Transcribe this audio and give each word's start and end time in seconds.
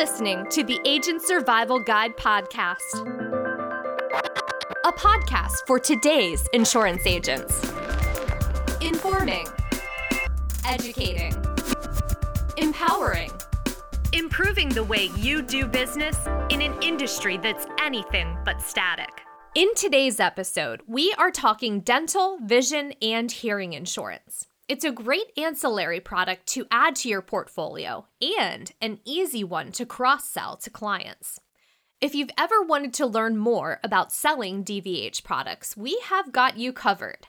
listening 0.00 0.46
to 0.48 0.64
the 0.64 0.80
Agent 0.86 1.20
Survival 1.20 1.78
Guide 1.78 2.16
podcast, 2.16 2.80
a 4.86 4.92
podcast 4.92 5.56
for 5.66 5.78
today's 5.78 6.48
insurance 6.54 7.02
agents. 7.04 7.62
Informing, 8.80 9.46
educating, 10.66 11.34
empowering, 12.56 13.30
improving 14.14 14.70
the 14.70 14.84
way 14.84 15.10
you 15.18 15.42
do 15.42 15.66
business 15.66 16.16
in 16.48 16.62
an 16.62 16.74
industry 16.82 17.36
that's 17.36 17.66
anything 17.78 18.38
but 18.42 18.62
static. 18.62 19.20
In 19.54 19.68
today's 19.74 20.18
episode, 20.18 20.80
we 20.86 21.12
are 21.18 21.30
talking 21.30 21.80
dental, 21.80 22.38
vision, 22.42 22.94
and 23.02 23.30
hearing 23.30 23.74
insurance. 23.74 24.46
It's 24.70 24.84
a 24.84 24.92
great 24.92 25.36
ancillary 25.36 25.98
product 25.98 26.46
to 26.50 26.64
add 26.70 26.94
to 26.96 27.08
your 27.08 27.22
portfolio 27.22 28.06
and 28.22 28.70
an 28.80 29.00
easy 29.04 29.42
one 29.42 29.72
to 29.72 29.84
cross 29.84 30.30
sell 30.30 30.56
to 30.58 30.70
clients. 30.70 31.40
If 32.00 32.14
you've 32.14 32.30
ever 32.38 32.62
wanted 32.62 32.94
to 32.94 33.06
learn 33.06 33.36
more 33.36 33.80
about 33.82 34.12
selling 34.12 34.62
DVH 34.62 35.24
products, 35.24 35.76
we 35.76 36.00
have 36.04 36.30
got 36.30 36.56
you 36.56 36.72
covered. 36.72 37.26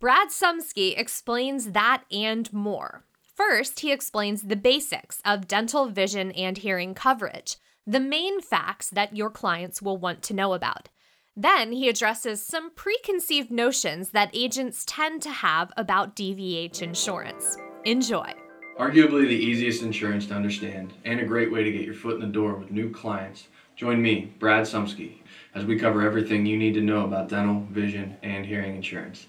Brad 0.00 0.28
Sumsky 0.28 0.92
explains 0.94 1.70
that 1.70 2.02
and 2.12 2.52
more. 2.52 3.06
First, 3.22 3.80
he 3.80 3.90
explains 3.90 4.42
the 4.42 4.54
basics 4.54 5.22
of 5.24 5.48
dental, 5.48 5.88
vision, 5.88 6.30
and 6.32 6.58
hearing 6.58 6.92
coverage, 6.92 7.56
the 7.86 8.00
main 8.00 8.42
facts 8.42 8.90
that 8.90 9.16
your 9.16 9.30
clients 9.30 9.80
will 9.80 9.96
want 9.96 10.22
to 10.24 10.34
know 10.34 10.52
about. 10.52 10.90
Then 11.36 11.72
he 11.72 11.88
addresses 11.88 12.44
some 12.44 12.70
preconceived 12.72 13.50
notions 13.50 14.10
that 14.10 14.30
agents 14.34 14.84
tend 14.86 15.22
to 15.22 15.30
have 15.30 15.72
about 15.78 16.14
DVH 16.14 16.82
insurance. 16.82 17.56
Enjoy. 17.84 18.34
Arguably 18.78 19.26
the 19.26 19.34
easiest 19.34 19.82
insurance 19.82 20.26
to 20.26 20.34
understand 20.34 20.92
and 21.06 21.20
a 21.20 21.24
great 21.24 21.50
way 21.50 21.64
to 21.64 21.72
get 21.72 21.86
your 21.86 21.94
foot 21.94 22.16
in 22.16 22.20
the 22.20 22.26
door 22.26 22.56
with 22.56 22.70
new 22.70 22.90
clients. 22.90 23.48
Join 23.76 24.02
me, 24.02 24.34
Brad 24.38 24.64
Sumsky, 24.64 25.20
as 25.54 25.64
we 25.64 25.78
cover 25.78 26.02
everything 26.02 26.44
you 26.44 26.58
need 26.58 26.74
to 26.74 26.82
know 26.82 27.04
about 27.04 27.30
dental, 27.30 27.66
vision, 27.70 28.18
and 28.22 28.44
hearing 28.44 28.76
insurance. 28.76 29.26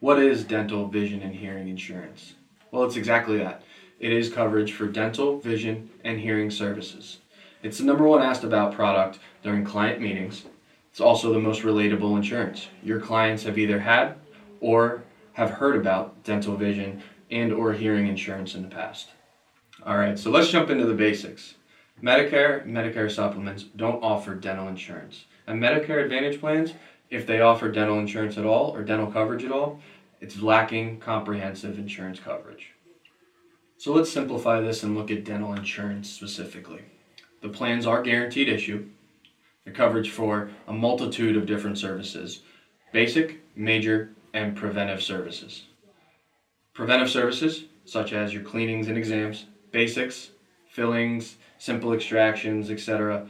What 0.00 0.18
is 0.18 0.44
dental, 0.44 0.86
vision, 0.86 1.22
and 1.22 1.34
hearing 1.34 1.68
insurance? 1.68 2.34
Well, 2.70 2.84
it's 2.84 2.96
exactly 2.96 3.38
that. 3.38 3.62
It 3.98 4.12
is 4.12 4.30
coverage 4.30 4.74
for 4.74 4.86
dental, 4.86 5.38
vision, 5.38 5.88
and 6.04 6.20
hearing 6.20 6.50
services. 6.50 7.18
It's 7.62 7.78
the 7.78 7.84
number 7.84 8.04
one 8.04 8.22
asked 8.22 8.44
about 8.44 8.74
product 8.74 9.18
during 9.42 9.64
client 9.64 10.00
meetings 10.00 10.44
it's 10.98 11.04
also 11.04 11.32
the 11.32 11.38
most 11.38 11.62
relatable 11.62 12.16
insurance. 12.16 12.66
Your 12.82 12.98
clients 12.98 13.44
have 13.44 13.56
either 13.56 13.78
had 13.78 14.16
or 14.60 15.04
have 15.34 15.48
heard 15.48 15.76
about 15.76 16.24
dental 16.24 16.56
vision 16.56 17.04
and 17.30 17.52
or 17.52 17.72
hearing 17.72 18.08
insurance 18.08 18.56
in 18.56 18.62
the 18.62 18.68
past. 18.68 19.10
All 19.86 19.96
right, 19.96 20.18
so 20.18 20.28
let's 20.32 20.50
jump 20.50 20.70
into 20.70 20.86
the 20.86 20.94
basics. 20.94 21.54
Medicare, 22.02 22.66
Medicare 22.66 23.08
supplements 23.08 23.62
don't 23.62 24.02
offer 24.02 24.34
dental 24.34 24.66
insurance. 24.66 25.26
And 25.46 25.62
Medicare 25.62 26.02
Advantage 26.02 26.40
plans, 26.40 26.72
if 27.10 27.28
they 27.28 27.42
offer 27.42 27.70
dental 27.70 28.00
insurance 28.00 28.36
at 28.36 28.44
all 28.44 28.74
or 28.74 28.82
dental 28.82 29.06
coverage 29.06 29.44
at 29.44 29.52
all, 29.52 29.80
it's 30.20 30.42
lacking 30.42 30.98
comprehensive 30.98 31.78
insurance 31.78 32.18
coverage. 32.18 32.72
So 33.76 33.92
let's 33.92 34.10
simplify 34.10 34.60
this 34.60 34.82
and 34.82 34.96
look 34.96 35.12
at 35.12 35.22
dental 35.22 35.52
insurance 35.52 36.10
specifically. 36.10 36.82
The 37.40 37.50
plans 37.50 37.86
are 37.86 38.02
guaranteed 38.02 38.48
issue, 38.48 38.88
the 39.68 39.74
coverage 39.74 40.10
for 40.10 40.50
a 40.66 40.72
multitude 40.72 41.36
of 41.36 41.46
different 41.46 41.78
services 41.78 42.40
basic, 42.90 43.42
major, 43.54 44.10
and 44.32 44.56
preventive 44.56 45.02
services. 45.02 45.64
Preventive 46.72 47.10
services, 47.10 47.64
such 47.84 48.14
as 48.14 48.32
your 48.32 48.42
cleanings 48.42 48.88
and 48.88 48.96
exams, 48.96 49.44
basics, 49.70 50.30
fillings, 50.70 51.36
simple 51.58 51.92
extractions, 51.92 52.70
etc. 52.70 53.26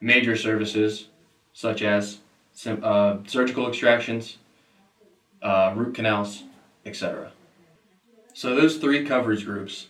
Major 0.00 0.36
services, 0.36 1.08
such 1.52 1.82
as 1.82 2.18
uh, 2.66 3.18
surgical 3.26 3.66
extractions, 3.66 4.36
uh, 5.42 5.72
root 5.74 5.96
canals, 5.96 6.44
etc. 6.86 7.32
So, 8.32 8.54
those 8.54 8.76
three 8.76 9.04
coverage 9.04 9.44
groups 9.44 9.88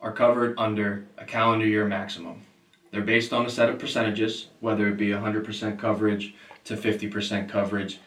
are 0.00 0.12
covered 0.12 0.56
under 0.56 1.04
a 1.18 1.24
calendar 1.24 1.66
year 1.66 1.84
maximum. 1.84 2.42
They're 2.90 3.02
based 3.02 3.32
on 3.32 3.46
a 3.46 3.50
set 3.50 3.68
of 3.68 3.78
percentages, 3.78 4.48
whether 4.60 4.88
it 4.88 4.96
be 4.96 5.08
100% 5.08 5.78
coverage 5.78 6.34
to 6.64 6.76
50% 6.76 7.48
coverage, 7.48 8.00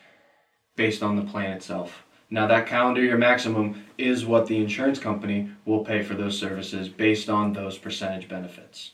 based 0.76 1.04
on 1.04 1.16
the 1.16 1.30
plan 1.30 1.52
itself. 1.52 2.04
Now, 2.30 2.48
that 2.48 2.68
calendar 2.68 3.02
year 3.02 3.18
maximum 3.18 3.86
is 3.98 4.26
what 4.26 4.48
the 4.48 4.58
insurance 4.58 5.00
company 5.00 5.50
will 5.66 5.84
pay 5.84 6.04
for 6.04 6.14
those 6.14 6.38
services 6.38 6.88
based 6.88 7.30
on 7.30 7.54
those 7.54 7.78
percentage 7.78 8.28
benefits. 8.28 8.92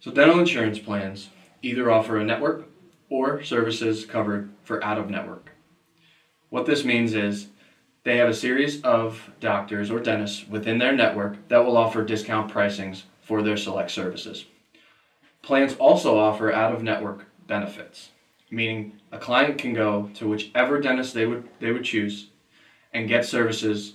So, 0.00 0.10
dental 0.10 0.38
insurance 0.38 0.78
plans 0.78 1.30
either 1.62 1.90
offer 1.90 2.18
a 2.18 2.24
network 2.24 2.68
or 3.08 3.42
services 3.42 4.04
covered 4.04 4.50
for 4.64 4.84
out 4.84 4.98
of 4.98 5.08
network. 5.08 5.52
What 6.50 6.66
this 6.66 6.84
means 6.84 7.14
is 7.14 7.48
they 8.04 8.18
have 8.18 8.28
a 8.28 8.34
series 8.34 8.82
of 8.82 9.30
doctors 9.40 9.90
or 9.90 9.98
dentists 9.98 10.46
within 10.46 10.78
their 10.78 10.92
network 10.92 11.48
that 11.48 11.64
will 11.64 11.76
offer 11.76 12.04
discount 12.04 12.52
pricings 12.52 13.04
for 13.22 13.40
their 13.40 13.56
select 13.56 13.90
services. 13.90 14.44
Plans 15.44 15.74
also 15.74 16.18
offer 16.18 16.50
out 16.50 16.72
of 16.72 16.82
network 16.82 17.26
benefits, 17.46 18.08
meaning 18.50 18.94
a 19.12 19.18
client 19.18 19.58
can 19.58 19.74
go 19.74 20.08
to 20.14 20.26
whichever 20.26 20.80
dentist 20.80 21.12
they 21.12 21.26
would, 21.26 21.46
they 21.60 21.70
would 21.70 21.84
choose 21.84 22.28
and 22.94 23.08
get 23.08 23.26
services, 23.26 23.94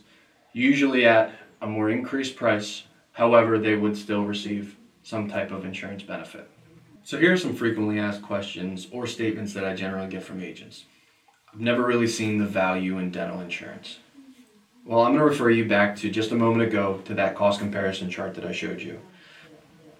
usually 0.54 1.08
at 1.08 1.34
a 1.60 1.66
more 1.66 1.90
increased 1.90 2.36
price. 2.36 2.84
However, 3.14 3.58
they 3.58 3.76
would 3.76 3.98
still 3.98 4.26
receive 4.26 4.78
some 5.02 5.28
type 5.28 5.52
of 5.52 5.66
insurance 5.66 6.04
benefit. 6.04 6.48
So, 7.04 7.18
here 7.18 7.34
are 7.34 7.38
some 7.38 7.56
frequently 7.56 7.98
asked 7.98 8.22
questions 8.22 8.86
or 8.92 9.08
statements 9.08 9.54
that 9.56 9.66
I 9.66 9.74
generally 9.74 10.08
get 10.08 10.22
from 10.22 10.44
agents. 10.44 10.86
I've 11.52 11.60
never 11.60 11.84
really 11.84 12.08
seen 12.08 12.38
the 12.38 12.46
value 12.46 13.00
in 13.00 13.10
dental 13.10 13.40
insurance. 13.40 13.98
Well, 14.86 15.02
I'm 15.02 15.14
going 15.14 15.20
to 15.20 15.26
refer 15.26 15.50
you 15.50 15.68
back 15.68 15.96
to 15.98 16.12
just 16.12 16.32
a 16.32 16.36
moment 16.36 16.70
ago 16.70 17.02
to 17.06 17.16
that 17.16 17.36
cost 17.36 17.60
comparison 17.60 18.12
chart 18.12 18.36
that 18.36 18.46
I 18.46 18.52
showed 18.52 18.82
you. 18.82 19.00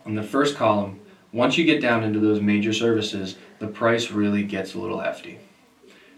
On 0.06 0.14
the 0.14 0.24
first 0.24 0.56
column, 0.56 1.00
once 1.32 1.58
you 1.58 1.66
get 1.66 1.82
down 1.82 2.04
into 2.04 2.20
those 2.20 2.42
major 2.42 2.74
services, 2.74 3.38
the 3.60 3.68
price 3.68 4.12
really 4.12 4.44
gets 4.44 4.74
a 4.74 4.80
little 4.80 5.00
hefty. 5.00 5.40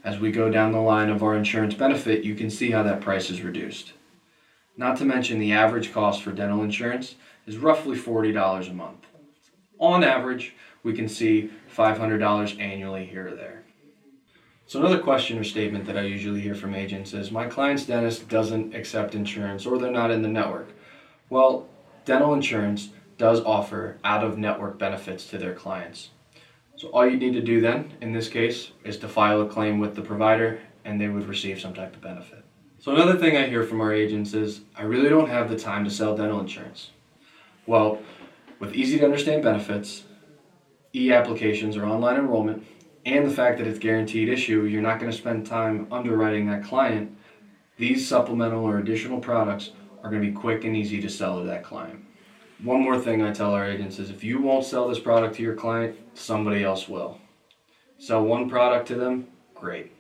As 0.04 0.20
we 0.20 0.32
go 0.32 0.50
down 0.50 0.72
the 0.72 0.80
line 0.80 1.10
of 1.10 1.22
our 1.22 1.36
insurance 1.36 1.74
benefit, 1.74 2.24
you 2.24 2.34
can 2.34 2.50
see 2.50 2.72
how 2.72 2.82
that 2.84 3.02
price 3.02 3.30
is 3.30 3.42
reduced. 3.42 3.94
Not 4.78 4.98
to 4.98 5.06
mention 5.06 5.38
the 5.38 5.52
average 5.52 5.94
cost 5.94 6.24
for 6.24 6.32
dental 6.32 6.64
insurance 6.64 7.16
is 7.46 7.58
roughly 7.58 7.98
$40 7.98 8.70
a 8.70 8.74
month. 8.74 9.06
On 9.80 10.04
average, 10.04 10.56
we 10.84 10.94
can 10.94 11.08
see 11.08 11.52
$500 11.76 12.60
annually 12.60 13.06
here 13.06 13.28
or 13.28 13.36
there. 13.36 13.64
So 14.66 14.80
another 14.80 15.00
question 15.00 15.38
or 15.38 15.44
statement 15.44 15.86
that 15.86 15.98
I 15.98 16.04
usually 16.04 16.40
hear 16.40 16.56
from 16.56 16.74
agents 16.74 17.14
is 17.14 17.30
my 17.30 17.48
client's 17.48 17.86
dentist 17.86 18.30
doesn't 18.30 18.74
accept 18.74 19.16
insurance 19.16 19.66
or 19.66 19.78
they're 19.78 19.92
not 19.92 20.12
in 20.12 20.22
the 20.22 20.30
network. 20.30 20.70
Well, 21.30 21.68
dental 22.06 22.34
insurance 22.34 22.90
does 23.22 23.40
offer 23.42 24.00
out 24.04 24.24
of 24.24 24.40
network 24.40 24.80
benefits 24.80 25.28
to 25.28 25.38
their 25.38 25.54
clients. 25.54 26.10
So 26.76 26.88
all 26.88 27.08
you 27.08 27.18
need 27.18 27.34
to 27.34 27.42
do 27.42 27.62
then, 27.62 27.94
in 28.02 28.14
this 28.14 28.28
case, 28.28 28.72
is 28.84 28.98
to 28.98 29.08
file 29.08 29.42
a 29.42 29.48
claim 29.48 29.78
with 29.78 29.96
the 29.96 30.02
provider 30.02 30.60
and 30.86 31.00
they 31.00 31.08
would 31.08 31.30
receive 31.30 31.62
some 31.62 31.76
type 31.76 31.96
of 31.96 32.02
benefit. 32.02 32.44
So 32.80 32.92
another 32.92 33.20
thing 33.20 33.38
I 33.38 33.48
hear 33.48 33.62
from 33.62 33.80
our 33.80 33.94
agents 33.94 34.34
is, 34.34 34.62
I 34.76 34.82
really 34.82 35.08
don't 35.08 35.30
have 35.30 35.52
the 35.52 35.56
time 35.56 35.84
to 35.84 35.92
sell 35.92 36.18
dental 36.18 36.40
insurance. 36.40 36.90
Well, 37.68 38.00
with 38.58 38.74
easy 38.74 38.98
to 38.98 39.06
understand 39.06 39.44
benefits, 39.44 40.06
e-applications 40.96 41.78
or 41.78 41.86
online 41.86 42.16
enrollment, 42.16 42.66
and 43.06 43.24
the 43.24 43.36
fact 43.36 43.60
that 43.60 43.68
it's 43.68 43.78
guaranteed 43.78 44.30
issue, 44.30 44.64
you're 44.64 44.82
not 44.82 45.00
going 45.00 45.12
to 45.12 45.18
spend 45.18 45.46
time 45.46 45.86
underwriting 45.92 46.48
that 46.48 46.64
client, 46.64 47.16
these 47.78 48.08
supplemental 48.08 48.66
or 48.66 48.80
additional 48.80 49.20
products 49.20 49.74
are 50.02 50.10
going 50.10 50.24
to 50.24 50.28
be 50.28 50.34
quick 50.34 50.64
and 50.64 50.76
easy 50.76 51.00
to 51.00 51.08
sell 51.08 51.40
to 51.40 51.46
that 51.46 51.64
client 51.64 52.04
one 52.64 52.82
more 52.82 53.00
thing 53.00 53.24
I 53.24 53.32
tell 53.32 53.54
our 53.54 53.66
agents 53.66 53.98
is 53.98 54.10
if 54.10 54.24
you 54.24 54.40
won't 54.40 54.66
sell 54.66 54.88
this 54.88 55.00
product 55.00 55.36
to 55.36 55.42
your 55.42 55.56
client, 55.56 55.98
somebody 56.14 56.64
else 56.64 56.88
will. 56.88 57.20
Sell 57.98 58.24
one 58.24 58.50
product 58.50 58.88
to 58.90 58.96
them, 58.96 59.28
great. 59.56 59.92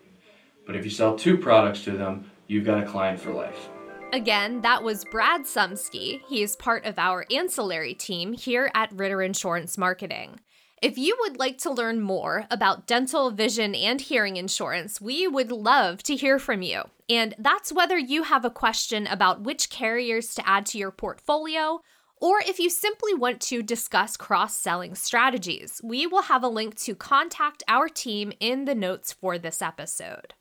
But 0.66 0.76
if 0.76 0.84
you 0.86 0.92
sell 0.92 1.18
two 1.18 1.38
products 1.38 1.84
to 1.86 1.92
them, 1.92 2.30
you've 2.48 2.66
got 2.66 2.84
a 2.84 2.86
client 2.86 3.20
for 3.20 3.32
life. 3.32 3.70
Again, 4.14 4.62
that 4.62 4.84
was 4.84 5.06
Brad 5.06 5.42
Sumsky. 5.42 6.22
He 6.28 6.44
is 6.44 6.56
part 6.56 6.86
of 6.86 7.00
our 7.00 7.26
ancillary 7.32 7.94
team 7.94 8.34
here 8.34 8.70
at 8.76 8.92
Ritter 8.92 9.22
Insurance 9.22 9.78
Marketing. 9.78 10.40
If 10.82 10.98
you 10.98 11.16
would 11.22 11.38
like 11.38 11.60
to 11.60 11.72
learn 11.72 12.02
more 12.02 12.48
about 12.52 12.88
dental, 12.88 13.32
vision, 13.32 13.74
and 13.74 14.02
hearing 14.02 14.38
insurance, 14.38 15.00
we 15.00 15.28
would 15.28 15.52
love 15.52 16.04
to 16.04 16.16
hear 16.16 16.40
from 16.40 16.62
you. 16.62 16.84
And 17.08 17.36
that's 17.38 17.72
whether 17.72 17.98
you 17.98 18.24
have 18.24 18.44
a 18.44 18.50
question 18.50 19.08
about 19.08 19.42
which 19.42 19.70
carriers 19.70 20.34
to 20.36 20.48
add 20.48 20.66
to 20.68 20.78
your 20.78 20.92
portfolio 20.92 21.82
or 22.22 22.40
if 22.40 22.60
you 22.60 22.70
simply 22.70 23.16
want 23.16 23.42
to 23.42 23.64
discuss 23.64 24.16
cross 24.16 24.56
selling 24.56 24.94
strategies, 24.94 25.82
we 25.84 26.06
will 26.06 26.22
have 26.24 26.44
a 26.44 26.48
link 26.48 26.76
to 26.76 26.94
contact 26.94 27.64
our 27.68 27.90
team 27.90 28.32
in 28.40 28.66
the 28.66 28.76
notes 28.76 29.12
for 29.12 29.40
this 29.40 29.62
episode. 29.62 30.36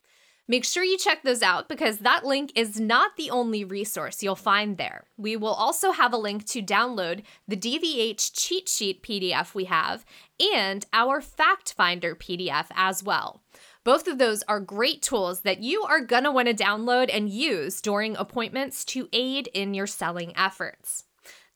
Make 0.47 0.63
sure 0.65 0.83
you 0.83 0.97
check 0.97 1.23
those 1.23 1.41
out 1.41 1.69
because 1.69 1.99
that 1.99 2.25
link 2.25 2.51
is 2.55 2.79
not 2.79 3.15
the 3.15 3.31
only 3.31 3.63
resource 3.63 4.21
you'll 4.21 4.35
find 4.35 4.77
there. 4.77 5.05
We 5.17 5.35
will 5.37 5.53
also 5.53 5.91
have 5.91 6.13
a 6.13 6.17
link 6.17 6.45
to 6.47 6.61
download 6.61 7.23
the 7.47 7.55
DVH 7.55 8.31
cheat 8.33 8.67
sheet 8.67 9.01
PDF 9.01 9.55
we 9.55 9.65
have 9.65 10.05
and 10.39 10.85
our 10.93 11.21
Fact 11.21 11.73
Finder 11.73 12.15
PDF 12.15 12.65
as 12.75 13.03
well. 13.03 13.41
Both 13.83 14.07
of 14.07 14.17
those 14.17 14.43
are 14.43 14.59
great 14.59 15.01
tools 15.01 15.41
that 15.41 15.63
you 15.63 15.83
are 15.83 16.01
going 16.01 16.25
to 16.25 16.31
want 16.31 16.47
to 16.47 16.53
download 16.53 17.09
and 17.11 17.29
use 17.29 17.81
during 17.81 18.15
appointments 18.17 18.85
to 18.85 19.09
aid 19.13 19.47
in 19.53 19.73
your 19.73 19.87
selling 19.87 20.35
efforts. 20.35 21.05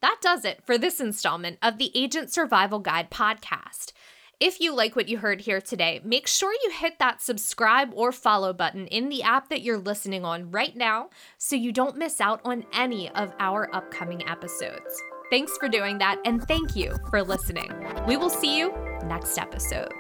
That 0.06 0.22
does 0.22 0.46
it 0.46 0.62
for 0.64 0.78
this 0.78 1.00
installment 1.00 1.58
of 1.64 1.80
the 1.80 1.92
Agent 1.96 2.32
Survival 2.32 2.78
Guide 2.78 3.10
podcast. 3.10 3.92
If 4.40 4.60
you 4.60 4.72
like 4.72 4.96
what 4.96 5.10
you 5.10 5.18
heard 5.18 5.42
here 5.42 5.60
today, 5.60 6.00
make 6.04 6.28
sure 6.28 6.54
you 6.54 6.70
hit 6.70 7.00
that 7.00 7.24
subscribe 7.24 7.90
or 7.92 8.12
follow 8.12 8.54
button 8.54 8.86
in 8.86 9.10
the 9.10 9.24
app 9.24 9.50
that 9.50 9.64
you're 9.64 9.80
listening 9.80 10.24
on 10.24 10.52
right 10.52 10.76
now 10.76 11.10
so 11.40 11.56
you 11.56 11.72
don't 11.72 11.98
miss 11.98 12.22
out 12.22 12.40
on 12.46 12.66
any 12.72 13.10
of 13.16 13.34
our 13.40 13.68
upcoming 13.76 14.24
episodes. 14.30 15.02
Thanks 15.32 15.58
for 15.58 15.68
doing 15.68 15.98
that, 15.98 16.22
and 16.24 16.48
thank 16.48 16.76
you 16.76 16.96
for 17.10 17.24
listening. 17.24 17.72
We 18.06 18.16
will 18.16 18.30
see 18.30 18.60
you 18.60 18.72
next 19.06 19.40
episode. 19.40 19.92